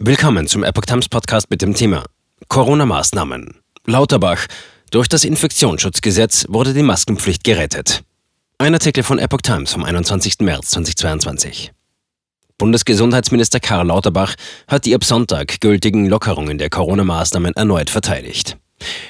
Willkommen 0.00 0.46
zum 0.46 0.62
Epoch 0.62 0.84
Times 0.84 1.08
Podcast 1.08 1.50
mit 1.50 1.60
dem 1.60 1.74
Thema 1.74 2.04
Corona-Maßnahmen. 2.46 3.56
Lauterbach. 3.84 4.46
Durch 4.92 5.08
das 5.08 5.24
Infektionsschutzgesetz 5.24 6.46
wurde 6.48 6.72
die 6.72 6.84
Maskenpflicht 6.84 7.42
gerettet. 7.42 8.04
Ein 8.58 8.74
Artikel 8.74 9.02
von 9.02 9.18
Epoch 9.18 9.40
Times 9.42 9.72
vom 9.72 9.82
21. 9.82 10.36
März 10.38 10.70
2022. 10.70 11.72
Bundesgesundheitsminister 12.58 13.58
Karl 13.58 13.88
Lauterbach 13.88 14.36
hat 14.68 14.84
die 14.84 14.94
ab 14.94 15.02
Sonntag 15.02 15.60
gültigen 15.60 16.06
Lockerungen 16.06 16.58
der 16.58 16.70
Corona-Maßnahmen 16.70 17.56
erneut 17.56 17.90
verteidigt. 17.90 18.56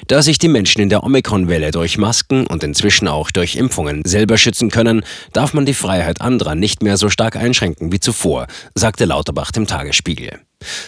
Da 0.07 0.23
sich 0.23 0.39
die 0.39 0.47
Menschen 0.47 0.81
in 0.81 0.89
der 0.89 1.03
Omikron-Welle 1.03 1.69
durch 1.69 1.99
Masken 1.99 2.47
und 2.47 2.63
inzwischen 2.63 3.07
auch 3.07 3.29
durch 3.29 3.57
Impfungen 3.57 4.01
selber 4.05 4.39
schützen 4.39 4.71
können, 4.71 5.03
darf 5.33 5.53
man 5.53 5.67
die 5.67 5.75
Freiheit 5.75 6.19
anderer 6.19 6.55
nicht 6.55 6.81
mehr 6.81 6.97
so 6.97 7.09
stark 7.09 7.35
einschränken 7.35 7.91
wie 7.91 7.99
zuvor, 7.99 8.47
sagte 8.73 9.05
Lauterbach 9.05 9.51
dem 9.51 9.67
Tagesspiegel. 9.67 10.39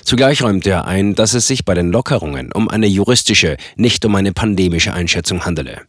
Zugleich 0.03 0.43
räumte 0.43 0.69
er 0.69 0.85
ein, 0.85 1.15
dass 1.15 1.33
es 1.33 1.47
sich 1.47 1.63
bei 1.63 1.73
den 1.73 1.91
Lockerungen 1.91 2.51
um 2.51 2.67
eine 2.67 2.87
juristische, 2.87 3.55
nicht 3.75 4.03
um 4.03 4.15
eine 4.15 4.33
pandemische 4.33 4.93
Einschätzung 4.93 5.45
handele. 5.45 5.81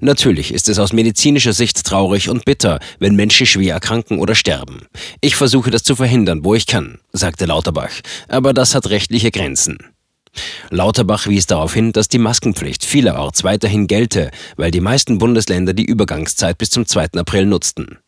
Natürlich 0.00 0.52
ist 0.52 0.68
es 0.68 0.78
aus 0.78 0.92
medizinischer 0.92 1.52
Sicht 1.52 1.84
traurig 1.84 2.28
und 2.28 2.44
bitter, 2.44 2.80
wenn 2.98 3.16
Menschen 3.16 3.46
schwer 3.46 3.74
erkranken 3.74 4.18
oder 4.18 4.34
sterben. 4.34 4.82
Ich 5.20 5.36
versuche 5.36 5.70
das 5.70 5.82
zu 5.82 5.96
verhindern, 5.96 6.44
wo 6.44 6.54
ich 6.54 6.66
kann, 6.66 6.98
sagte 7.12 7.46
Lauterbach, 7.46 7.92
aber 8.28 8.52
das 8.52 8.74
hat 8.74 8.90
rechtliche 8.90 9.30
Grenzen. 9.30 9.78
Lauterbach 10.70 11.26
wies 11.26 11.46
darauf 11.46 11.74
hin, 11.74 11.92
dass 11.92 12.08
die 12.08 12.18
Maskenpflicht 12.18 12.84
vielerorts 12.84 13.42
weiterhin 13.42 13.86
gelte, 13.86 14.30
weil 14.56 14.70
die 14.70 14.80
meisten 14.80 15.18
Bundesländer 15.18 15.72
die 15.72 15.84
Übergangszeit 15.84 16.56
bis 16.58 16.70
zum 16.70 16.86
2. 16.86 17.14
April 17.16 17.46
nutzten. 17.46 17.98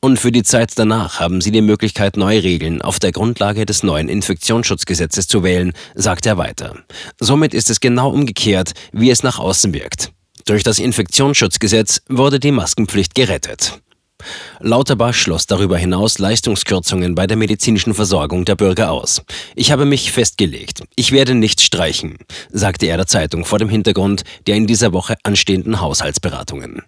Und 0.00 0.18
für 0.18 0.32
die 0.32 0.42
Zeit 0.42 0.72
danach 0.76 1.20
haben 1.20 1.40
sie 1.40 1.50
die 1.50 1.62
Möglichkeit, 1.62 2.16
neue 2.16 2.42
Regeln 2.42 2.82
auf 2.82 2.98
der 2.98 3.12
Grundlage 3.12 3.66
des 3.66 3.82
neuen 3.82 4.08
Infektionsschutzgesetzes 4.08 5.26
zu 5.26 5.42
wählen, 5.42 5.72
sagt 5.94 6.26
er 6.26 6.38
weiter. 6.38 6.76
Somit 7.20 7.54
ist 7.54 7.70
es 7.70 7.80
genau 7.80 8.10
umgekehrt, 8.10 8.72
wie 8.92 9.10
es 9.10 9.22
nach 9.22 9.38
außen 9.38 9.72
wirkt. 9.74 10.12
Durch 10.46 10.62
das 10.62 10.78
Infektionsschutzgesetz 10.78 12.02
wurde 12.08 12.40
die 12.40 12.52
Maskenpflicht 12.52 13.14
gerettet. 13.14 13.80
Lauterbach 14.60 15.14
schloss 15.14 15.46
darüber 15.46 15.78
hinaus 15.78 16.18
Leistungskürzungen 16.18 17.14
bei 17.14 17.26
der 17.26 17.36
medizinischen 17.36 17.94
Versorgung 17.94 18.44
der 18.44 18.56
Bürger 18.56 18.90
aus. 18.90 19.22
Ich 19.54 19.70
habe 19.70 19.84
mich 19.84 20.10
festgelegt. 20.10 20.82
Ich 20.96 21.12
werde 21.12 21.34
nicht 21.34 21.60
streichen, 21.60 22.18
sagte 22.50 22.86
er 22.86 22.96
der 22.96 23.06
Zeitung 23.06 23.44
vor 23.44 23.58
dem 23.58 23.68
Hintergrund 23.68 24.24
der 24.46 24.56
in 24.56 24.66
dieser 24.66 24.92
Woche 24.92 25.16
anstehenden 25.22 25.80
Haushaltsberatungen. 25.80 26.82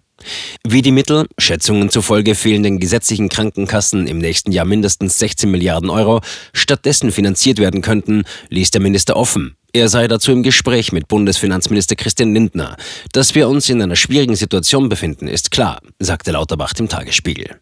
Wie 0.67 0.81
die 0.81 0.91
Mittel, 0.91 1.27
Schätzungen 1.37 1.89
zufolge 1.89 2.35
fehlenden 2.35 2.79
gesetzlichen 2.79 3.29
Krankenkassen 3.29 4.07
im 4.07 4.19
nächsten 4.19 4.51
Jahr 4.51 4.65
mindestens 4.65 5.19
16 5.19 5.49
Milliarden 5.49 5.89
Euro, 5.89 6.21
stattdessen 6.53 7.11
finanziert 7.11 7.59
werden 7.59 7.81
könnten, 7.81 8.23
ließ 8.49 8.71
der 8.71 8.81
Minister 8.81 9.15
offen. 9.15 9.55
Er 9.73 9.87
sei 9.87 10.09
dazu 10.09 10.33
im 10.33 10.43
Gespräch 10.43 10.91
mit 10.91 11.07
Bundesfinanzminister 11.07 11.95
Christian 11.95 12.33
Lindner. 12.33 12.75
Dass 13.13 13.35
wir 13.35 13.47
uns 13.47 13.69
in 13.69 13.81
einer 13.81 13.95
schwierigen 13.95 14.35
Situation 14.35 14.89
befinden, 14.89 15.29
ist 15.29 15.49
klar, 15.49 15.79
sagte 15.97 16.31
Lauterbach 16.31 16.73
dem 16.73 16.89
Tagesspiegel. 16.89 17.55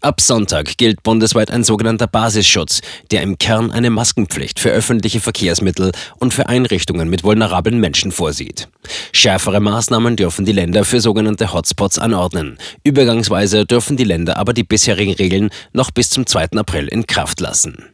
Ab 0.00 0.20
Sonntag 0.20 0.78
gilt 0.78 1.02
bundesweit 1.02 1.50
ein 1.50 1.64
sogenannter 1.64 2.06
Basisschutz, 2.06 2.80
der 3.10 3.22
im 3.22 3.38
Kern 3.38 3.72
eine 3.72 3.90
Maskenpflicht 3.90 4.60
für 4.60 4.70
öffentliche 4.70 5.20
Verkehrsmittel 5.20 5.90
und 6.20 6.32
für 6.32 6.48
Einrichtungen 6.48 7.10
mit 7.10 7.24
vulnerablen 7.24 7.80
Menschen 7.80 8.12
vorsieht. 8.12 8.68
Schärfere 9.12 9.60
Maßnahmen 9.60 10.14
dürfen 10.14 10.44
die 10.44 10.52
Länder 10.52 10.84
für 10.84 11.00
sogenannte 11.00 11.52
Hotspots 11.52 11.98
anordnen. 11.98 12.58
Übergangsweise 12.84 13.66
dürfen 13.66 13.96
die 13.96 14.04
Länder 14.04 14.36
aber 14.36 14.54
die 14.54 14.64
bisherigen 14.64 15.14
Regeln 15.14 15.50
noch 15.72 15.90
bis 15.90 16.10
zum 16.10 16.24
2. 16.24 16.50
April 16.56 16.86
in 16.86 17.06
Kraft 17.06 17.40
lassen. 17.40 17.84